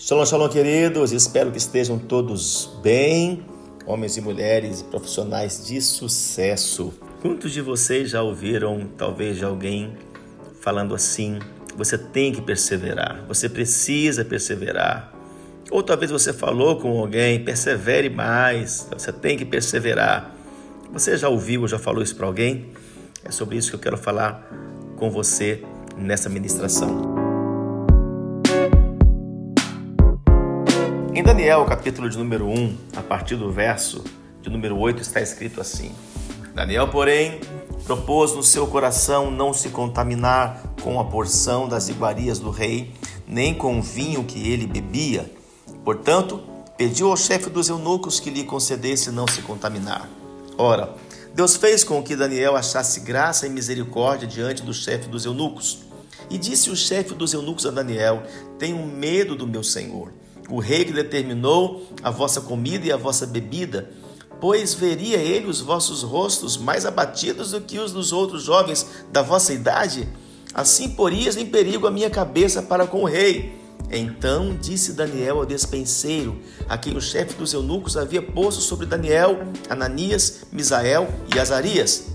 Shalom, 0.00 0.24
shalom, 0.24 0.48
queridos. 0.48 1.10
Espero 1.10 1.50
que 1.50 1.58
estejam 1.58 1.98
todos 1.98 2.70
bem, 2.80 3.44
homens 3.84 4.16
e 4.16 4.20
mulheres, 4.20 4.80
profissionais 4.80 5.66
de 5.66 5.82
sucesso. 5.82 6.94
Quantos 7.20 7.50
de 7.50 7.60
vocês 7.60 8.10
já 8.10 8.22
ouviram, 8.22 8.88
talvez, 8.96 9.38
de 9.38 9.44
alguém 9.44 9.96
falando 10.60 10.94
assim: 10.94 11.40
você 11.76 11.98
tem 11.98 12.30
que 12.30 12.40
perseverar, 12.40 13.24
você 13.26 13.48
precisa 13.48 14.24
perseverar? 14.24 15.12
Ou 15.68 15.82
talvez 15.82 16.12
você 16.12 16.32
falou 16.32 16.76
com 16.76 16.96
alguém: 17.00 17.42
persevere 17.42 18.08
mais, 18.08 18.86
você 18.92 19.12
tem 19.12 19.36
que 19.36 19.44
perseverar. 19.44 20.32
Você 20.92 21.16
já 21.16 21.28
ouviu 21.28 21.62
ou 21.62 21.68
já 21.68 21.76
falou 21.76 22.04
isso 22.04 22.14
para 22.14 22.28
alguém? 22.28 22.70
É 23.24 23.32
sobre 23.32 23.56
isso 23.56 23.70
que 23.70 23.74
eu 23.74 23.80
quero 23.80 23.98
falar 23.98 24.48
com 24.96 25.10
você 25.10 25.60
nessa 25.96 26.28
ministração. 26.28 27.17
Em 31.18 31.22
Daniel, 31.24 31.64
capítulo 31.64 32.08
de 32.08 32.16
número 32.16 32.46
1, 32.46 32.78
a 32.94 33.02
partir 33.02 33.34
do 33.34 33.50
verso 33.50 34.04
de 34.40 34.48
número 34.48 34.78
8, 34.78 35.02
está 35.02 35.20
escrito 35.20 35.60
assim: 35.60 35.90
Daniel, 36.54 36.86
porém, 36.86 37.40
propôs 37.82 38.34
no 38.34 38.42
seu 38.44 38.68
coração 38.68 39.28
não 39.28 39.52
se 39.52 39.70
contaminar 39.70 40.62
com 40.80 41.00
a 41.00 41.04
porção 41.04 41.68
das 41.68 41.88
iguarias 41.88 42.38
do 42.38 42.50
rei, 42.50 42.94
nem 43.26 43.52
com 43.52 43.80
o 43.80 43.82
vinho 43.82 44.22
que 44.22 44.48
ele 44.48 44.64
bebia. 44.64 45.28
Portanto, 45.84 46.40
pediu 46.76 47.10
ao 47.10 47.16
chefe 47.16 47.50
dos 47.50 47.68
eunucos 47.68 48.20
que 48.20 48.30
lhe 48.30 48.44
concedesse 48.44 49.10
não 49.10 49.26
se 49.26 49.42
contaminar. 49.42 50.08
Ora, 50.56 50.94
Deus 51.34 51.56
fez 51.56 51.82
com 51.82 52.00
que 52.00 52.14
Daniel 52.14 52.54
achasse 52.54 53.00
graça 53.00 53.44
e 53.44 53.50
misericórdia 53.50 54.28
diante 54.28 54.62
do 54.62 54.72
chefe 54.72 55.08
dos 55.08 55.24
eunucos. 55.24 55.80
E 56.30 56.38
disse 56.38 56.70
o 56.70 56.76
chefe 56.76 57.12
dos 57.12 57.34
eunucos 57.34 57.66
a 57.66 57.72
Daniel: 57.72 58.22
Tenho 58.56 58.86
medo 58.86 59.34
do 59.34 59.48
meu 59.48 59.64
senhor 59.64 60.12
o 60.50 60.58
rei 60.58 60.84
que 60.84 60.92
determinou 60.92 61.86
a 62.02 62.10
vossa 62.10 62.40
comida 62.40 62.86
e 62.86 62.92
a 62.92 62.96
vossa 62.96 63.26
bebida, 63.26 63.90
pois 64.40 64.74
veria 64.74 65.18
ele 65.18 65.46
os 65.46 65.60
vossos 65.60 66.02
rostos 66.02 66.56
mais 66.56 66.86
abatidos 66.86 67.50
do 67.50 67.60
que 67.60 67.78
os 67.78 67.92
dos 67.92 68.12
outros 68.12 68.44
jovens 68.44 68.86
da 69.12 69.22
vossa 69.22 69.52
idade? 69.52 70.08
Assim 70.54 70.90
porias 70.90 71.36
em 71.36 71.46
perigo 71.46 71.86
a 71.86 71.90
minha 71.90 72.08
cabeça 72.08 72.62
para 72.62 72.86
com 72.86 73.02
o 73.02 73.06
rei. 73.06 73.56
Então 73.90 74.56
disse 74.60 74.92
Daniel 74.92 75.38
ao 75.38 75.46
despenseiro, 75.46 76.38
a 76.68 76.76
quem 76.76 76.96
o 76.96 77.00
chefe 77.00 77.34
dos 77.34 77.52
eunucos 77.52 77.96
havia 77.96 78.20
posto 78.20 78.60
sobre 78.60 78.86
Daniel, 78.86 79.38
Ananias, 79.68 80.46
Misael 80.52 81.08
e 81.34 81.38
Azarias: 81.38 82.06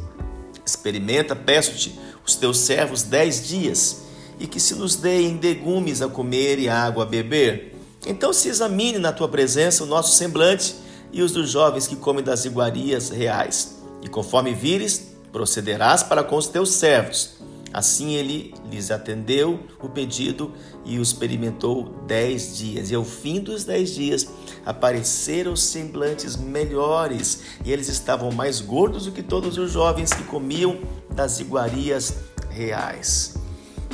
Experimenta, 0.65 1.35
peço-te, 1.35 1.99
os 2.25 2.35
teus 2.35 2.59
servos 2.59 3.03
dez 3.03 3.47
dias, 3.47 4.03
e 4.39 4.45
que 4.45 4.59
se 4.59 4.75
nos 4.75 4.95
deem 4.95 5.39
legumes 5.41 6.01
a 6.01 6.07
comer 6.07 6.59
e 6.59 6.69
água 6.69 7.03
a 7.03 7.07
beber 7.07 7.72
então 8.05 8.33
se 8.33 8.49
examine 8.49 8.99
na 8.99 9.11
tua 9.11 9.27
presença 9.27 9.83
o 9.83 9.87
nosso 9.87 10.15
semblante 10.17 10.75
e 11.11 11.21
os 11.21 11.31
dos 11.31 11.49
jovens 11.49 11.87
que 11.87 11.95
comem 11.95 12.23
das 12.23 12.45
iguarias 12.45 13.09
reais. 13.09 13.81
E 14.01 14.07
conforme 14.07 14.53
vires, 14.53 15.13
procederás 15.31 16.03
para 16.03 16.23
com 16.23 16.35
os 16.35 16.47
teus 16.47 16.71
servos. 16.71 17.41
Assim 17.73 18.13
ele 18.13 18.53
lhes 18.69 18.91
atendeu 18.91 19.59
o 19.81 19.89
pedido 19.89 20.51
e 20.85 20.99
o 20.99 21.01
experimentou 21.01 21.85
dez 22.05 22.55
dias. 22.55 22.91
E 22.91 22.95
ao 22.95 23.03
fim 23.03 23.39
dos 23.39 23.63
dez 23.63 23.95
dias 23.95 24.27
apareceram 24.63 25.55
semblantes 25.55 26.35
melhores, 26.35 27.41
e 27.65 27.71
eles 27.71 27.87
estavam 27.87 28.31
mais 28.31 28.61
gordos 28.61 29.05
do 29.05 29.11
que 29.11 29.23
todos 29.23 29.57
os 29.57 29.71
jovens 29.71 30.13
que 30.13 30.23
comiam 30.23 30.79
das 31.09 31.39
iguarias 31.39 32.13
reais. 32.49 33.35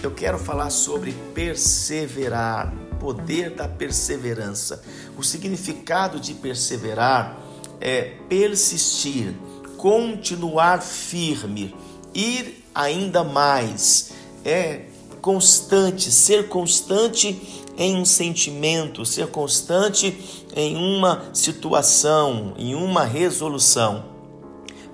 Eu 0.04 0.12
quero 0.12 0.38
falar 0.38 0.70
sobre 0.72 1.14
perseverar 1.34 2.74
poder 3.00 3.52
da 3.52 3.68
perseverança. 3.68 4.84
O 5.18 5.24
significado 5.24 6.20
de 6.20 6.34
perseverar 6.34 7.40
é 7.82 8.16
persistir, 8.28 9.34
continuar 9.78 10.82
firme, 10.82 11.74
ir 12.14 12.64
ainda 12.76 13.24
mais. 13.24 14.12
É 14.44 14.86
constante, 15.22 16.12
ser 16.12 16.48
constante 16.48 17.66
em 17.78 17.96
um 17.96 18.06
sentimento, 18.06 19.06
ser 19.06 19.28
constante 19.28 20.46
em 20.56 20.76
uma 20.76 21.30
situação, 21.34 22.54
em 22.58 22.76
uma 22.76 23.04
resolução. 23.06 24.06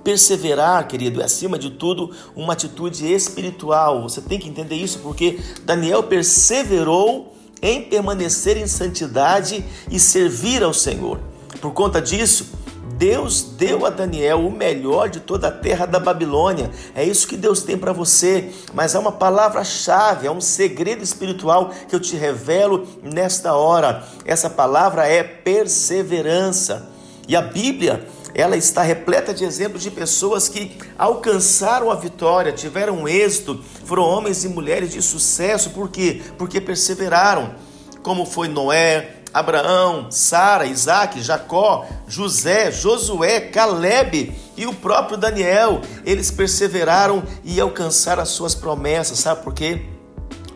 Perseverar, 0.03 0.87
querido, 0.87 1.19
é 1.19 1.25
acima 1.25 1.57
de 1.57 1.72
tudo 1.72 2.11
uma 2.35 2.53
atitude 2.53 3.11
espiritual. 3.11 4.03
Você 4.03 4.22
tem 4.22 4.37
que 4.37 4.47
entender 4.47 4.75
isso 4.75 4.99
porque 4.99 5.39
Daniel 5.63 6.03
perseverou 6.03 7.34
em 7.65 7.81
permanecer 7.81 8.57
em 8.57 8.67
santidade 8.67 9.65
e 9.89 9.99
servir 9.99 10.61
ao 10.61 10.71
Senhor. 10.71 11.19
Por 11.59 11.73
conta 11.73 11.99
disso, 11.99 12.51
Deus 12.95 13.41
deu 13.41 13.87
a 13.87 13.89
Daniel 13.89 14.45
o 14.45 14.51
melhor 14.51 15.09
de 15.09 15.19
toda 15.19 15.47
a 15.47 15.51
terra 15.51 15.87
da 15.87 15.99
Babilônia. 15.99 16.69
É 16.93 17.03
isso 17.03 17.27
que 17.27 17.35
Deus 17.35 17.63
tem 17.63 17.75
para 17.75 17.91
você. 17.91 18.51
Mas 18.71 18.95
há 18.95 18.99
uma 18.99 19.11
palavra-chave, 19.11 20.27
é 20.27 20.31
um 20.31 20.39
segredo 20.39 21.03
espiritual 21.03 21.71
que 21.89 21.95
eu 21.95 21.99
te 21.99 22.15
revelo 22.15 22.87
nesta 23.01 23.55
hora. 23.55 24.07
Essa 24.23 24.49
palavra 24.49 25.07
é 25.07 25.23
perseverança. 25.23 26.87
E 27.27 27.35
a 27.35 27.41
Bíblia 27.41 28.07
ela 28.35 28.57
está 28.57 28.81
repleta 28.81 29.34
de 29.34 29.46
exemplos 29.46 29.81
de 29.81 29.90
pessoas 29.90 30.50
que 30.50 30.78
alcançaram 30.97 31.90
a 31.90 31.96
vitória, 31.96 32.51
tiveram 32.51 33.07
êxito, 33.07 33.63
foram 33.85 34.03
homens 34.03 34.44
e 34.44 34.50
mulheres 34.50 34.91
de 34.91 35.01
sucesso, 35.01 35.69
por 35.69 35.90
quê? 35.90 36.22
Porque 36.38 36.59
perseveraram, 36.59 37.56
como 38.03 38.25
foi 38.25 38.50
Noé, 38.50 39.22
Abraão, 39.34 40.12
Sara, 40.12 40.66
Isaac, 40.66 41.22
Jacó, 41.22 41.88
José, 42.09 42.72
Josué, 42.72 43.40
Caleb 43.40 44.35
e 44.57 44.66
o 44.66 44.73
próprio 44.73 45.17
Daniel. 45.17 45.79
Eles 46.06 46.29
perseveraram 46.29 47.23
e 47.44 47.59
alcançaram 47.59 48.22
as 48.22 48.29
suas 48.29 48.53
promessas. 48.53 49.19
Sabe 49.19 49.44
por 49.44 49.53
quê? 49.53 49.85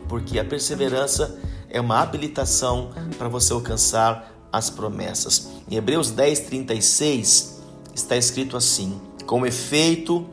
Porque 0.10 0.38
a 0.38 0.44
perseverança 0.44 1.40
é 1.70 1.80
uma 1.80 2.02
habilitação 2.02 2.92
para 3.18 3.30
você 3.30 3.54
alcançar 3.54 4.34
as 4.52 4.70
promessas. 4.70 5.50
Em 5.70 5.76
Hebreus 5.76 6.12
10, 6.12 6.40
36, 6.42 7.59
está 8.04 8.16
escrito 8.16 8.58
assim: 8.58 9.00
com 9.26 9.46
efeito, 9.46 10.28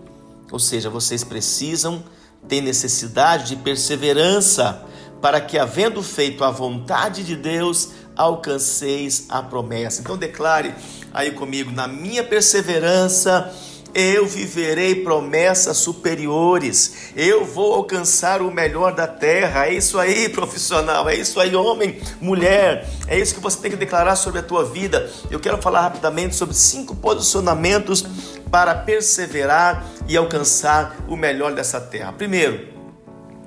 ou 0.50 0.58
seja, 0.58 0.88
vocês 0.88 1.22
precisam 1.24 2.02
ter 2.48 2.60
necessidade 2.60 3.48
de 3.48 3.56
perseverança, 3.56 4.84
para 5.20 5.40
que, 5.40 5.58
havendo 5.58 6.02
feito 6.02 6.44
a 6.44 6.50
vontade 6.50 7.24
de 7.24 7.34
Deus, 7.34 7.90
alcanceis 8.16 9.26
a 9.28 9.42
promessa. 9.42 10.00
Então, 10.00 10.16
declare 10.16 10.74
aí 11.12 11.32
comigo: 11.32 11.70
na 11.70 11.86
minha 11.88 12.22
perseverança, 12.22 13.52
eu 13.98 14.26
viverei 14.26 14.96
promessas 14.96 15.78
superiores, 15.78 17.12
eu 17.16 17.46
vou 17.46 17.72
alcançar 17.72 18.42
o 18.42 18.50
melhor 18.50 18.94
da 18.94 19.06
terra. 19.06 19.68
É 19.68 19.72
isso 19.72 19.98
aí, 19.98 20.28
profissional, 20.28 21.08
é 21.08 21.14
isso 21.14 21.40
aí, 21.40 21.56
homem, 21.56 21.98
mulher, 22.20 22.86
é 23.08 23.18
isso 23.18 23.34
que 23.34 23.40
você 23.40 23.58
tem 23.58 23.70
que 23.70 23.76
declarar 23.78 24.14
sobre 24.16 24.40
a 24.40 24.42
tua 24.42 24.66
vida. 24.66 25.10
Eu 25.30 25.40
quero 25.40 25.62
falar 25.62 25.80
rapidamente 25.80 26.36
sobre 26.36 26.54
cinco 26.54 26.94
posicionamentos 26.94 28.04
para 28.50 28.74
perseverar 28.74 29.86
e 30.06 30.14
alcançar 30.14 30.94
o 31.08 31.16
melhor 31.16 31.54
dessa 31.54 31.80
terra. 31.80 32.12
Primeiro, 32.12 32.68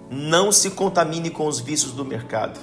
não 0.10 0.52
se 0.52 0.72
contamine 0.72 1.30
com 1.30 1.46
os 1.46 1.60
vícios 1.60 1.92
do 1.92 2.04
mercado. 2.04 2.60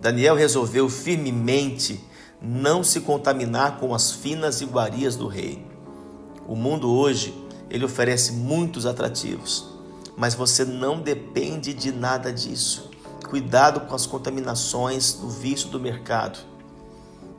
Daniel 0.00 0.34
resolveu 0.34 0.88
firmemente 0.88 2.00
não 2.40 2.82
se 2.82 2.98
contaminar 2.98 3.78
com 3.78 3.94
as 3.94 4.10
finas 4.10 4.60
iguarias 4.60 5.14
do 5.14 5.28
rei. 5.28 5.70
O 6.46 6.56
mundo 6.56 6.90
hoje, 6.90 7.34
ele 7.70 7.84
oferece 7.84 8.32
muitos 8.32 8.86
atrativos, 8.86 9.68
mas 10.16 10.34
você 10.34 10.64
não 10.64 11.00
depende 11.00 11.72
de 11.72 11.92
nada 11.92 12.32
disso. 12.32 12.90
Cuidado 13.28 13.80
com 13.80 13.94
as 13.94 14.04
contaminações 14.04 15.14
do 15.14 15.28
vício 15.28 15.68
do 15.68 15.80
mercado. 15.80 16.38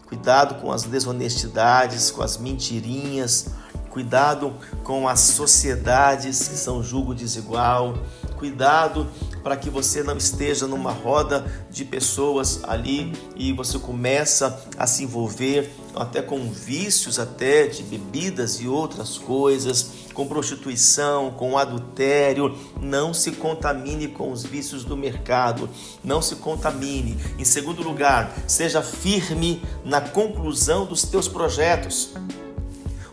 Cuidado 0.07 0.61
com 0.61 0.71
as 0.71 0.83
desonestidades, 0.83 2.09
com 2.09 2.23
as 2.23 2.37
mentirinhas. 2.37 3.47
Cuidado 3.91 4.55
com 4.83 5.07
as 5.07 5.19
sociedades 5.19 6.47
que 6.47 6.55
são 6.55 6.81
julgo 6.81 7.13
desigual. 7.13 7.95
Cuidado 8.39 9.07
para 9.43 9.55
que 9.55 9.69
você 9.69 10.01
não 10.01 10.17
esteja 10.17 10.65
numa 10.65 10.91
roda 10.91 11.45
de 11.69 11.85
pessoas 11.85 12.61
ali 12.63 13.13
e 13.35 13.53
você 13.53 13.77
começa 13.77 14.59
a 14.79 14.87
se 14.87 15.03
envolver 15.03 15.71
até 15.95 16.21
com 16.21 16.51
vícios 16.51 17.19
até 17.19 17.67
de 17.67 17.83
bebidas 17.83 18.59
e 18.59 18.67
outras 18.67 19.17
coisas, 19.17 19.91
com 20.13 20.27
prostituição, 20.27 21.31
com 21.31 21.57
adultério, 21.57 22.57
não 22.79 23.13
se 23.13 23.31
contamine 23.31 24.07
com 24.07 24.31
os 24.31 24.43
vícios 24.43 24.83
do 24.83 24.95
mercado, 24.95 25.69
não 26.03 26.21
se 26.21 26.35
contamine. 26.35 27.17
Em 27.37 27.45
segundo 27.45 27.83
lugar, 27.83 28.33
seja 28.47 28.81
firme 28.81 29.61
na 29.83 30.01
conclusão 30.01 30.85
dos 30.85 31.03
teus 31.03 31.27
projetos. 31.27 32.11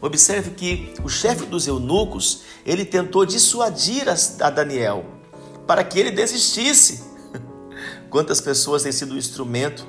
Observe 0.01 0.51
que 0.51 0.95
o 1.05 1.09
chefe 1.09 1.45
dos 1.45 1.67
eunucos, 1.67 2.43
ele 2.65 2.85
tentou 2.85 3.27
dissuadir 3.27 4.07
a 4.09 4.51
Daniel 4.51 5.05
para 5.67 5.85
que 5.85 5.99
ele 5.99 6.11
desistisse. 6.11 7.05
Quantas 8.09 8.41
pessoas 8.41 8.83
têm 8.83 8.93
sido 8.93 9.15
um 9.15 9.19
instrumento 9.19 9.87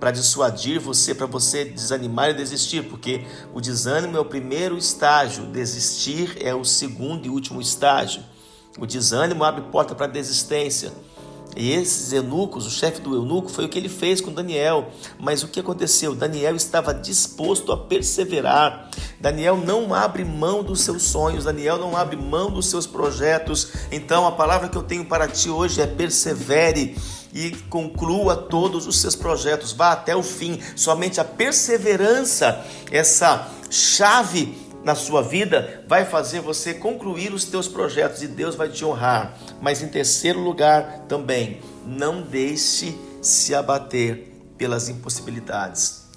para 0.00 0.10
dissuadir 0.10 0.80
você, 0.80 1.14
para 1.14 1.26
você 1.26 1.64
desanimar 1.64 2.30
e 2.30 2.34
desistir, 2.34 2.84
porque 2.88 3.26
o 3.52 3.60
desânimo 3.60 4.16
é 4.16 4.20
o 4.20 4.24
primeiro 4.24 4.78
estágio, 4.78 5.44
desistir 5.44 6.38
é 6.40 6.54
o 6.54 6.64
segundo 6.64 7.26
e 7.26 7.28
último 7.28 7.60
estágio. 7.60 8.22
O 8.78 8.86
desânimo 8.86 9.44
abre 9.44 9.62
porta 9.70 9.94
para 9.94 10.06
a 10.06 10.08
desistência. 10.08 10.90
E 11.56 11.72
esses 11.72 12.12
eunucos, 12.12 12.66
o 12.66 12.70
chefe 12.70 13.00
do 13.00 13.14
eunuco, 13.14 13.50
foi 13.50 13.64
o 13.64 13.68
que 13.68 13.78
ele 13.78 13.88
fez 13.88 14.20
com 14.20 14.32
Daniel. 14.32 14.90
Mas 15.18 15.42
o 15.42 15.48
que 15.48 15.60
aconteceu? 15.60 16.14
Daniel 16.14 16.54
estava 16.54 16.94
disposto 16.94 17.72
a 17.72 17.76
perseverar. 17.76 18.90
Daniel 19.20 19.56
não 19.56 19.92
abre 19.92 20.24
mão 20.24 20.62
dos 20.62 20.80
seus 20.80 21.02
sonhos, 21.02 21.44
Daniel 21.44 21.78
não 21.78 21.96
abre 21.96 22.16
mão 22.16 22.50
dos 22.50 22.66
seus 22.66 22.86
projetos. 22.86 23.72
Então, 23.90 24.26
a 24.26 24.32
palavra 24.32 24.68
que 24.68 24.76
eu 24.76 24.82
tenho 24.82 25.04
para 25.04 25.28
ti 25.28 25.50
hoje 25.50 25.80
é 25.80 25.86
persevere 25.86 26.96
e 27.32 27.50
conclua 27.68 28.36
todos 28.36 28.86
os 28.86 29.00
seus 29.00 29.14
projetos, 29.14 29.72
vá 29.72 29.92
até 29.92 30.16
o 30.16 30.22
fim. 30.22 30.60
Somente 30.74 31.20
a 31.20 31.24
perseverança, 31.24 32.64
essa 32.90 33.48
chave 33.70 34.69
na 34.84 34.94
sua 34.94 35.22
vida 35.22 35.84
vai 35.86 36.04
fazer 36.04 36.40
você 36.40 36.72
concluir 36.72 37.32
os 37.32 37.44
teus 37.44 37.68
projetos 37.68 38.22
e 38.22 38.28
Deus 38.28 38.54
vai 38.54 38.68
te 38.68 38.84
honrar. 38.84 39.36
Mas 39.60 39.82
em 39.82 39.88
terceiro 39.88 40.40
lugar 40.40 41.04
também, 41.08 41.60
não 41.86 42.22
deixe 42.22 42.96
se 43.20 43.54
abater 43.54 44.32
pelas 44.56 44.88
impossibilidades. 44.88 46.08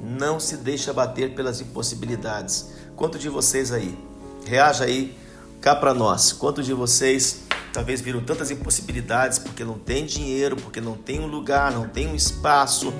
Não 0.00 0.38
se 0.38 0.56
deixe 0.56 0.90
abater 0.90 1.34
pelas 1.34 1.60
impossibilidades. 1.60 2.70
Quanto 2.94 3.18
de 3.18 3.28
vocês 3.28 3.72
aí? 3.72 3.96
Reaja 4.44 4.84
aí 4.84 5.16
cá 5.60 5.74
para 5.74 5.92
nós. 5.92 6.32
Quanto 6.32 6.62
de 6.62 6.72
vocês 6.72 7.46
talvez 7.72 8.00
viram 8.00 8.22
tantas 8.22 8.50
impossibilidades 8.50 9.38
porque 9.38 9.62
não 9.62 9.78
tem 9.78 10.06
dinheiro, 10.06 10.56
porque 10.56 10.80
não 10.80 10.94
tem 10.96 11.20
um 11.20 11.26
lugar, 11.26 11.72
não 11.72 11.86
tem 11.86 12.06
um 12.06 12.14
espaço, 12.14 12.92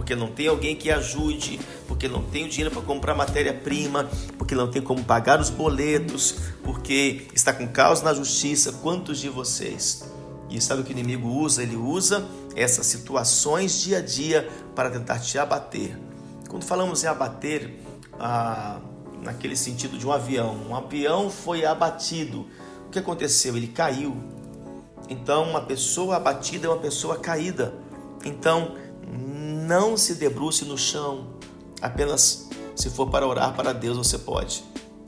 porque 0.00 0.16
não 0.16 0.28
tem 0.28 0.48
alguém 0.48 0.74
que 0.74 0.90
ajude, 0.90 1.60
porque 1.86 2.08
não 2.08 2.22
tem 2.22 2.48
dinheiro 2.48 2.70
para 2.70 2.80
comprar 2.80 3.14
matéria-prima, 3.14 4.08
porque 4.38 4.54
não 4.54 4.70
tem 4.70 4.80
como 4.80 5.04
pagar 5.04 5.38
os 5.38 5.50
boletos, 5.50 6.36
porque 6.64 7.26
está 7.34 7.52
com 7.52 7.68
causa 7.68 8.02
na 8.02 8.14
justiça. 8.14 8.72
Quantos 8.80 9.18
de 9.18 9.28
vocês? 9.28 10.10
E 10.48 10.58
sabe 10.58 10.80
o 10.80 10.84
que 10.84 10.90
o 10.90 10.96
inimigo 10.96 11.28
usa? 11.28 11.62
Ele 11.62 11.76
usa 11.76 12.26
essas 12.56 12.86
situações 12.86 13.78
dia 13.82 13.98
a 13.98 14.00
dia 14.00 14.48
para 14.74 14.88
tentar 14.88 15.18
te 15.18 15.38
abater. 15.38 15.94
Quando 16.48 16.64
falamos 16.64 17.04
em 17.04 17.06
abater, 17.06 17.70
ah, 18.18 18.80
naquele 19.22 19.54
sentido 19.54 19.98
de 19.98 20.06
um 20.06 20.12
avião, 20.12 20.56
um 20.66 20.74
avião 20.74 21.28
foi 21.28 21.66
abatido 21.66 22.46
o 22.86 22.90
que 22.90 22.98
aconteceu? 22.98 23.54
Ele 23.54 23.68
caiu. 23.68 24.16
Então, 25.10 25.42
uma 25.50 25.60
pessoa 25.60 26.16
abatida 26.16 26.68
é 26.68 26.70
uma 26.70 26.78
pessoa 26.78 27.18
caída. 27.18 27.74
Então, 28.24 28.76
não 29.70 29.96
se 29.96 30.14
debruce 30.16 30.64
no 30.64 30.76
chão. 30.76 31.28
Apenas 31.80 32.48
se 32.74 32.90
for 32.90 33.08
para 33.08 33.24
orar 33.24 33.54
para 33.54 33.72
Deus, 33.72 33.96
você 33.96 34.18
pode. 34.18 34.64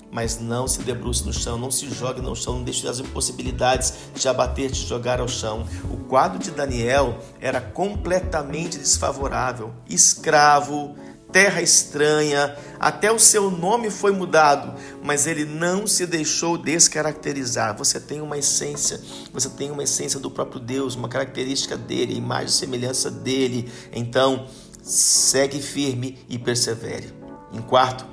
Mas 0.08 0.38
não 0.38 0.68
se 0.68 0.82
debruce 0.82 1.24
no 1.24 1.32
chão, 1.32 1.58
não 1.58 1.68
se 1.68 1.90
jogue 1.90 2.20
no 2.20 2.36
chão, 2.36 2.58
não 2.58 2.62
deixe 2.62 2.86
as 2.86 3.00
impossibilidades 3.00 3.92
de 4.14 4.28
abater, 4.28 4.70
te 4.70 4.86
jogar 4.86 5.18
ao 5.18 5.26
chão. 5.26 5.66
O 5.90 5.96
quadro 6.04 6.38
de 6.38 6.52
Daniel 6.52 7.18
era 7.40 7.60
completamente 7.60 8.78
desfavorável. 8.78 9.72
Escravo, 9.90 10.94
terra 11.32 11.62
estranha, 11.62 12.54
até 12.78 13.10
o 13.10 13.18
seu 13.18 13.50
nome 13.50 13.90
foi 13.90 14.12
mudado, 14.12 14.78
mas 15.02 15.26
ele 15.26 15.44
não 15.44 15.86
se 15.86 16.06
deixou 16.06 16.58
descaracterizar. 16.58 17.76
Você 17.76 17.98
tem 17.98 18.20
uma 18.20 18.36
essência, 18.36 19.00
você 19.32 19.48
tem 19.48 19.70
uma 19.70 19.82
essência 19.82 20.20
do 20.20 20.30
próprio 20.30 20.60
Deus, 20.60 20.94
uma 20.94 21.08
característica 21.08 21.76
dele, 21.76 22.14
imagem 22.14 22.48
e 22.48 22.52
semelhança 22.52 23.10
dele. 23.10 23.72
Então, 23.92 24.46
segue 24.82 25.60
firme 25.60 26.18
e 26.28 26.38
persevere. 26.38 27.12
Em 27.52 27.62
quarto, 27.62 28.04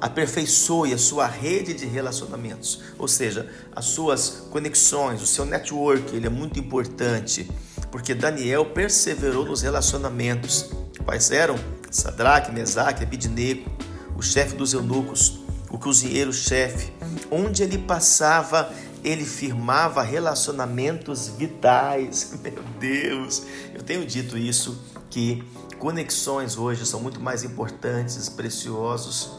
aperfeiçoe 0.00 0.92
a 0.92 0.98
sua 0.98 1.26
rede 1.26 1.74
de 1.74 1.86
relacionamentos, 1.86 2.80
ou 2.98 3.06
seja, 3.06 3.50
as 3.74 3.84
suas 3.84 4.46
conexões, 4.50 5.22
o 5.22 5.26
seu 5.26 5.44
network, 5.44 6.14
ele 6.16 6.26
é 6.26 6.30
muito 6.30 6.58
importante, 6.58 7.50
porque 7.90 8.14
Daniel 8.14 8.66
perseverou 8.66 9.44
nos 9.44 9.62
relacionamentos. 9.62 10.70
Quais 11.04 11.30
eram? 11.30 11.56
Sadraque, 11.90 12.52
Mesaque, 12.52 13.02
Abidnego, 13.02 13.68
o 14.16 14.22
chefe 14.22 14.54
dos 14.54 14.72
eunucos, 14.72 15.40
o 15.70 15.78
cozinheiro-chefe, 15.78 16.92
onde 17.30 17.62
ele 17.62 17.78
passava, 17.78 18.72
ele 19.02 19.24
firmava 19.24 20.02
relacionamentos 20.02 21.28
vitais. 21.28 22.38
Meu 22.42 22.62
Deus, 22.78 23.42
eu 23.74 23.82
tenho 23.82 24.06
dito 24.06 24.38
isso 24.38 24.80
que 25.08 25.42
conexões 25.78 26.56
hoje 26.56 26.86
são 26.86 27.00
muito 27.00 27.20
mais 27.20 27.42
importantes, 27.42 28.28
preciosos 28.28 29.32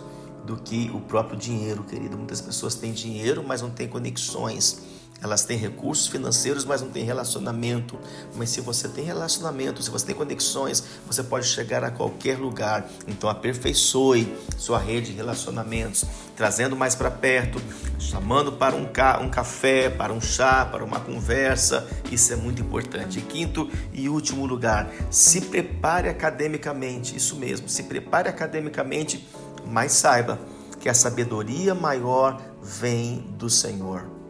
do 0.46 0.58
que 0.58 0.92
o 0.94 1.00
próprio 1.00 1.38
dinheiro, 1.38 1.84
querido. 1.84 2.18
Muitas 2.18 2.42
pessoas 2.42 2.76
têm 2.76 2.92
dinheiro, 2.92 3.44
mas 3.48 3.62
não 3.62 3.70
têm 3.70 3.88
conexões. 3.88 4.82
Elas 5.22 5.44
têm 5.44 5.56
recursos 5.56 6.08
financeiros, 6.08 6.66
mas 6.66 6.82
não 6.82 6.90
têm 6.90 7.04
relacionamento. 7.04 8.00
Mas 8.36 8.50
se 8.50 8.60
você 8.60 8.88
tem 8.88 9.04
relacionamento, 9.06 9.84
se 9.84 9.92
você 9.92 10.08
tem 10.08 10.16
conexões, 10.16 10.84
você 11.06 11.22
pode 11.22 11.46
chegar 11.46 11.84
a 11.84 11.92
qualquer 11.92 12.40
lugar. 12.40 12.90
Então 13.08 13.30
aperfeiçoe 13.30 14.36
sua 14.58 14.80
rede 14.80 15.12
de 15.12 15.18
relacionamentos, 15.18 16.06
trazendo 16.36 16.76
mais 16.76 16.96
para 16.96 17.12
perto, 17.12 17.62
chamando 18.00 18.52
para 18.54 18.76
um, 18.76 18.86
ca 18.86 19.20
um 19.20 19.30
café, 19.30 19.92
para 19.92 20.12
um 20.12 20.20
chá, 20.20 20.66
para 20.66 20.84
uma 20.84 21.00
conversa. 21.00 21.88
Isso 22.12 22.34
é 22.34 22.36
muito 22.36 22.62
importante. 22.62 23.20
E 23.20 23.22
quinto 23.22 23.70
e 23.94 24.10
último 24.10 24.48
lugar, 24.48 24.92
se 25.12 25.42
prepare 25.42 26.10
academicamente. 26.10 27.16
Isso 27.16 27.36
mesmo, 27.36 27.70
se 27.70 27.84
prepare 27.84 28.28
academicamente, 28.28 29.28
mas 29.68 29.92
saiba 29.92 30.40
que 30.80 30.90
a 30.90 30.96
sabedoria 30.96 31.76
maior 31.76 32.42
vem 32.60 33.20
do 33.38 33.52
Senhor. 33.52 34.21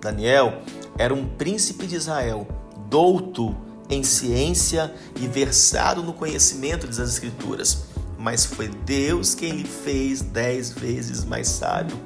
Daniel 0.00 0.62
era 0.96 1.12
um 1.12 1.26
príncipe 1.26 1.86
de 1.86 1.96
Israel, 1.96 2.46
douto 2.88 3.56
em 3.88 4.02
ciência 4.02 4.94
e 5.16 5.26
versado 5.26 6.02
no 6.02 6.12
conhecimento 6.12 6.86
das 6.86 6.98
Escrituras, 6.98 7.84
mas 8.18 8.44
foi 8.44 8.68
Deus 8.68 9.34
quem 9.34 9.52
lhe 9.52 9.64
fez 9.64 10.20
dez 10.20 10.70
vezes 10.70 11.24
mais 11.24 11.48
sábio. 11.48 11.98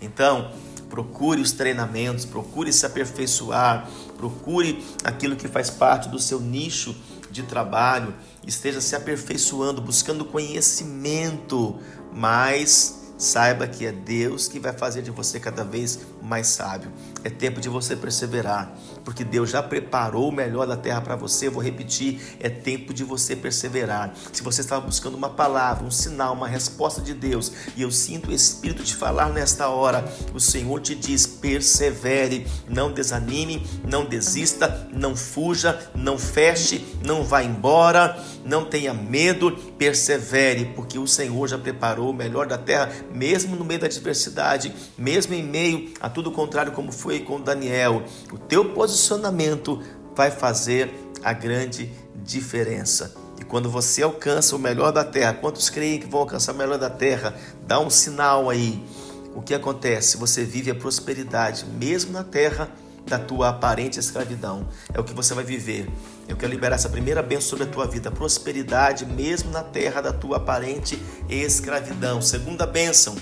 Então, 0.00 0.50
procure 0.88 1.40
os 1.40 1.52
treinamentos, 1.52 2.24
procure 2.24 2.72
se 2.72 2.84
aperfeiçoar, 2.84 3.88
procure 4.16 4.84
aquilo 5.04 5.36
que 5.36 5.48
faz 5.48 5.70
parte 5.70 6.08
do 6.08 6.18
seu 6.18 6.40
nicho 6.40 6.94
de 7.30 7.44
trabalho, 7.44 8.12
esteja 8.46 8.80
se 8.80 8.96
aperfeiçoando, 8.96 9.80
buscando 9.80 10.24
conhecimento, 10.24 11.78
mas 12.12 13.00
Saiba 13.20 13.66
que 13.66 13.84
é 13.84 13.92
Deus 13.92 14.48
que 14.48 14.58
vai 14.58 14.72
fazer 14.72 15.02
de 15.02 15.10
você 15.10 15.38
cada 15.38 15.62
vez 15.62 15.98
mais 16.22 16.48
sábio. 16.48 16.90
É 17.22 17.30
tempo 17.30 17.60
de 17.60 17.68
você 17.68 17.96
perseverar, 17.96 18.72
porque 19.04 19.24
Deus 19.24 19.50
já 19.50 19.62
preparou 19.62 20.28
o 20.28 20.32
melhor 20.32 20.66
da 20.66 20.76
terra 20.76 21.00
para 21.00 21.16
você. 21.16 21.48
Eu 21.48 21.52
vou 21.52 21.62
repetir: 21.62 22.36
é 22.40 22.48
tempo 22.48 22.94
de 22.94 23.04
você 23.04 23.36
perseverar. 23.36 24.12
Se 24.32 24.42
você 24.42 24.60
estava 24.60 24.84
buscando 24.84 25.16
uma 25.16 25.30
palavra, 25.30 25.84
um 25.84 25.90
sinal, 25.90 26.34
uma 26.34 26.48
resposta 26.48 27.00
de 27.00 27.14
Deus, 27.14 27.52
e 27.76 27.82
eu 27.82 27.90
sinto 27.90 28.30
o 28.30 28.34
Espírito 28.34 28.82
te 28.82 28.94
falar 28.94 29.30
nesta 29.30 29.68
hora, 29.68 30.04
o 30.34 30.40
Senhor 30.40 30.80
te 30.80 30.94
diz: 30.94 31.26
persevere, 31.26 32.46
não 32.68 32.92
desanime, 32.92 33.66
não 33.84 34.04
desista, 34.04 34.88
não 34.92 35.16
fuja, 35.16 35.90
não 35.94 36.18
feche, 36.18 36.86
não 37.04 37.24
vá 37.24 37.42
embora, 37.42 38.22
não 38.44 38.64
tenha 38.64 38.92
medo, 38.92 39.52
persevere, 39.78 40.72
porque 40.74 40.98
o 40.98 41.06
Senhor 41.06 41.48
já 41.48 41.58
preparou 41.58 42.10
o 42.10 42.14
melhor 42.14 42.46
da 42.46 42.58
terra 42.58 42.90
mesmo 43.12 43.56
no 43.56 43.64
meio 43.64 43.80
da 43.80 43.86
adversidade, 43.86 44.74
mesmo 44.96 45.34
em 45.34 45.42
meio 45.42 45.92
a 46.00 46.09
tudo 46.10 46.30
contrário, 46.30 46.72
como 46.72 46.92
foi 46.92 47.20
com 47.20 47.40
Daniel, 47.40 48.02
o 48.32 48.38
teu 48.38 48.72
posicionamento 48.72 49.82
vai 50.14 50.30
fazer 50.30 50.92
a 51.22 51.32
grande 51.32 51.90
diferença. 52.22 53.14
E 53.38 53.44
quando 53.44 53.70
você 53.70 54.02
alcança 54.02 54.54
o 54.54 54.58
melhor 54.58 54.92
da 54.92 55.04
terra, 55.04 55.32
quantos 55.34 55.70
creem 55.70 55.98
que 55.98 56.06
vão 56.06 56.20
alcançar 56.20 56.52
o 56.52 56.56
melhor 56.56 56.78
da 56.78 56.90
terra? 56.90 57.34
Dá 57.66 57.80
um 57.80 57.88
sinal 57.88 58.50
aí. 58.50 58.82
O 59.34 59.40
que 59.40 59.54
acontece? 59.54 60.16
Você 60.16 60.44
vive 60.44 60.70
a 60.70 60.74
prosperidade, 60.74 61.64
mesmo 61.64 62.12
na 62.12 62.24
terra 62.24 62.68
da 63.06 63.18
tua 63.18 63.48
aparente 63.48 63.98
escravidão. 63.98 64.68
É 64.92 65.00
o 65.00 65.04
que 65.04 65.14
você 65.14 65.32
vai 65.34 65.44
viver. 65.44 65.88
Eu 66.28 66.36
quero 66.36 66.52
liberar 66.52 66.76
essa 66.76 66.88
primeira 66.88 67.22
bênção 67.22 67.50
sobre 67.50 67.64
a 67.64 67.68
tua 67.68 67.86
vida, 67.86 68.10
prosperidade 68.10 69.06
mesmo 69.06 69.50
na 69.50 69.62
terra 69.62 70.00
da 70.00 70.12
tua 70.12 70.36
aparente 70.36 71.00
escravidão. 71.28 72.20
Segunda 72.20 72.66
bênção, 72.66 73.16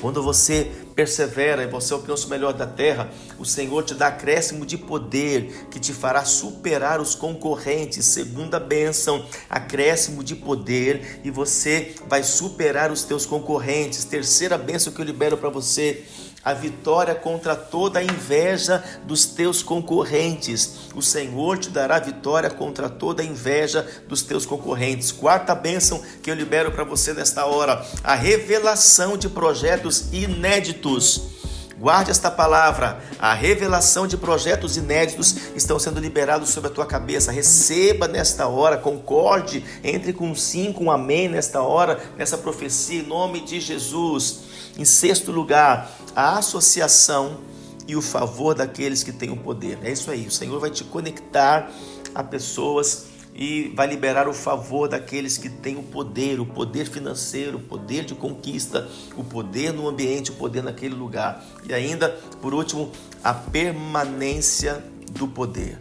quando 0.00 0.22
você 0.22 0.70
persevera 0.98 1.62
e 1.62 1.68
você 1.68 1.94
alcança 1.94 2.26
o 2.26 2.28
melhor 2.28 2.52
da 2.52 2.66
terra, 2.66 3.08
o 3.38 3.44
Senhor 3.44 3.84
te 3.84 3.94
dá 3.94 4.08
acréscimo 4.08 4.66
de 4.66 4.76
poder 4.76 5.68
que 5.70 5.78
te 5.78 5.92
fará 5.92 6.24
superar 6.24 7.00
os 7.00 7.14
concorrentes. 7.14 8.04
Segunda 8.04 8.58
bênção, 8.58 9.24
acréscimo 9.48 10.24
de 10.24 10.34
poder 10.34 11.20
e 11.22 11.30
você 11.30 11.94
vai 12.08 12.24
superar 12.24 12.90
os 12.90 13.04
teus 13.04 13.24
concorrentes. 13.24 14.04
Terceira 14.06 14.58
bênção 14.58 14.92
que 14.92 15.00
eu 15.00 15.04
libero 15.04 15.36
para 15.36 15.48
você, 15.48 16.04
a 16.48 16.54
vitória 16.54 17.14
contra 17.14 17.54
toda 17.54 17.98
a 17.98 18.02
inveja 18.02 18.82
dos 19.04 19.26
teus 19.26 19.62
concorrentes. 19.62 20.88
O 20.94 21.02
Senhor 21.02 21.58
te 21.58 21.68
dará 21.68 21.98
vitória 21.98 22.48
contra 22.48 22.88
toda 22.88 23.22
a 23.22 23.26
inveja 23.26 23.86
dos 24.08 24.22
teus 24.22 24.46
concorrentes. 24.46 25.12
Quarta 25.12 25.54
bênção 25.54 26.02
que 26.22 26.30
eu 26.30 26.34
libero 26.34 26.72
para 26.72 26.84
você 26.84 27.12
nesta 27.12 27.44
hora: 27.44 27.84
a 28.02 28.14
revelação 28.14 29.18
de 29.18 29.28
projetos 29.28 30.10
inéditos 30.10 31.36
Guarde 31.78 32.10
esta 32.10 32.28
palavra. 32.28 33.00
A 33.20 33.32
revelação 33.32 34.06
de 34.06 34.16
projetos 34.16 34.76
inéditos 34.76 35.54
estão 35.54 35.78
sendo 35.78 36.00
liberados 36.00 36.50
sobre 36.50 36.70
a 36.70 36.74
tua 36.74 36.84
cabeça. 36.84 37.30
Receba 37.30 38.08
nesta 38.08 38.48
hora, 38.48 38.76
concorde, 38.76 39.64
entre 39.84 40.12
com 40.12 40.34
sim, 40.34 40.72
com 40.72 40.84
um 40.84 40.90
amém 40.90 41.28
nesta 41.28 41.62
hora, 41.62 42.00
nessa 42.16 42.36
profecia, 42.36 43.00
em 43.00 43.06
nome 43.06 43.40
de 43.40 43.60
Jesus. 43.60 44.40
Em 44.76 44.84
sexto 44.84 45.30
lugar, 45.30 45.88
a 46.16 46.38
associação 46.38 47.38
e 47.86 47.94
o 47.94 48.02
favor 48.02 48.54
daqueles 48.54 49.04
que 49.04 49.12
têm 49.12 49.30
o 49.30 49.36
poder. 49.36 49.78
É 49.84 49.92
isso 49.92 50.10
aí. 50.10 50.26
O 50.26 50.32
Senhor 50.32 50.58
vai 50.58 50.70
te 50.70 50.82
conectar 50.82 51.70
a 52.12 52.24
pessoas 52.24 53.06
e 53.38 53.72
vai 53.72 53.86
liberar 53.86 54.26
o 54.28 54.34
favor 54.34 54.88
daqueles 54.88 55.38
que 55.38 55.48
têm 55.48 55.76
o 55.76 55.82
poder, 55.82 56.40
o 56.40 56.44
poder 56.44 56.86
financeiro, 56.86 57.58
o 57.58 57.60
poder 57.60 58.04
de 58.04 58.16
conquista, 58.16 58.88
o 59.16 59.22
poder 59.22 59.72
no 59.72 59.88
ambiente, 59.88 60.32
o 60.32 60.34
poder 60.34 60.60
naquele 60.60 60.96
lugar. 60.96 61.44
E 61.68 61.72
ainda, 61.72 62.08
por 62.42 62.52
último, 62.52 62.90
a 63.22 63.32
permanência 63.32 64.84
do 65.12 65.28
poder. 65.28 65.78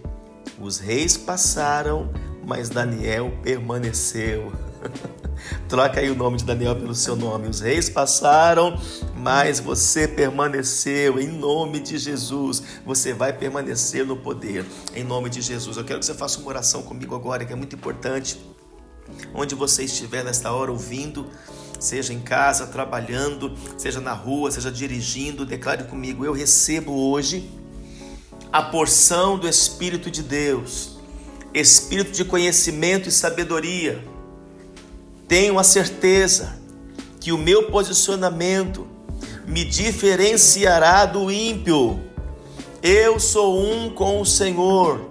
Os 0.59 0.77
reis 0.77 1.17
passaram, 1.17 2.11
mas 2.45 2.69
Daniel 2.69 3.33
permaneceu. 3.41 4.53
Troca 5.67 5.99
aí 5.99 6.09
o 6.09 6.15
nome 6.15 6.37
de 6.37 6.45
Daniel 6.45 6.75
pelo 6.75 6.95
seu 6.95 7.15
nome. 7.15 7.47
Os 7.47 7.59
reis 7.59 7.89
passaram, 7.89 8.79
mas 9.15 9.59
você 9.59 10.07
permaneceu. 10.07 11.19
Em 11.19 11.27
nome 11.27 11.79
de 11.79 11.97
Jesus, 11.97 12.63
você 12.85 13.13
vai 13.13 13.33
permanecer 13.33 14.05
no 14.05 14.17
poder. 14.17 14.65
Em 14.95 15.03
nome 15.03 15.29
de 15.29 15.41
Jesus. 15.41 15.77
Eu 15.77 15.83
quero 15.83 15.99
que 15.99 16.05
você 16.05 16.13
faça 16.13 16.39
uma 16.39 16.49
oração 16.49 16.81
comigo 16.81 17.15
agora, 17.15 17.45
que 17.45 17.53
é 17.53 17.55
muito 17.55 17.75
importante. 17.75 18.39
Onde 19.33 19.55
você 19.55 19.83
estiver 19.83 20.23
nesta 20.23 20.51
hora 20.51 20.71
ouvindo, 20.71 21.27
seja 21.79 22.13
em 22.13 22.19
casa, 22.19 22.67
trabalhando, 22.67 23.53
seja 23.77 24.01
na 24.01 24.13
rua, 24.13 24.51
seja 24.51 24.71
dirigindo, 24.71 25.45
declare 25.45 25.85
comigo: 25.85 26.25
Eu 26.25 26.33
recebo 26.33 26.91
hoje 26.91 27.49
a 28.51 28.61
porção 28.61 29.37
do 29.37 29.47
Espírito 29.47 30.11
de 30.11 30.21
Deus, 30.21 30.97
Espírito 31.53 32.11
de 32.11 32.25
conhecimento 32.25 33.07
e 33.07 33.11
sabedoria 33.11 34.16
tenho 35.27 35.59
a 35.59 35.63
certeza 35.63 36.57
que 37.19 37.31
o 37.31 37.37
meu 37.37 37.69
posicionamento 37.69 38.87
me 39.45 39.65
diferenciará 39.65 41.05
do 41.05 41.31
ímpio. 41.31 41.99
Eu 42.81 43.19
sou 43.19 43.61
um 43.61 43.89
com 43.89 44.21
o 44.21 44.25
Senhor 44.25 45.09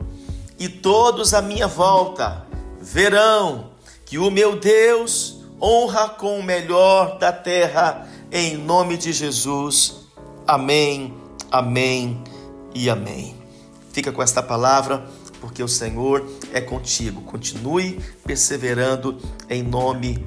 e 0.59 0.69
todos 0.69 1.35
à 1.35 1.43
minha 1.43 1.67
volta 1.67 2.47
verão 2.81 3.71
que 4.05 4.19
o 4.19 4.31
meu 4.31 4.59
Deus 4.59 5.45
honra 5.61 6.09
com 6.09 6.39
o 6.39 6.43
melhor 6.43 7.19
da 7.19 7.33
terra, 7.33 8.07
em 8.31 8.57
nome 8.57 8.97
de 8.97 9.13
Jesus. 9.13 10.07
Amém, 10.47 11.15
amém 11.51 12.23
e 12.75 12.89
amém. 12.89 13.37
Fica 13.93 14.13
com 14.13 14.23
esta 14.23 14.43
palavra 14.43 15.07
porque 15.41 15.63
o 15.63 15.69
Senhor 15.69 16.27
é 16.53 16.61
contigo. 16.61 17.23
Continue 17.23 18.01
perseverando 18.25 19.19
em 19.49 19.63
nome 19.63 20.25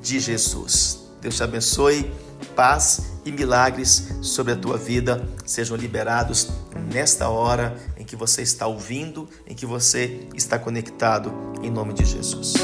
de 0.00 0.18
Jesus. 0.20 1.00
Deus 1.20 1.36
te 1.36 1.42
abençoe, 1.42 2.12
paz 2.56 3.12
e 3.24 3.30
milagres 3.30 4.16
sobre 4.20 4.52
a 4.52 4.56
tua 4.56 4.76
vida 4.76 5.26
sejam 5.44 5.76
liberados 5.76 6.48
nesta 6.92 7.28
hora 7.28 7.76
em 7.96 8.04
que 8.04 8.16
você 8.16 8.42
está 8.42 8.66
ouvindo, 8.66 9.28
em 9.46 9.54
que 9.54 9.64
você 9.64 10.26
está 10.34 10.58
conectado, 10.58 11.32
em 11.62 11.70
nome 11.70 11.92
de 11.92 12.04
Jesus. 12.04 12.54